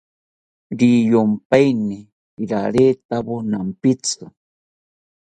Riyompaeni 0.79 1.99
raretawo 2.49 3.35
nampitzi 3.49 4.23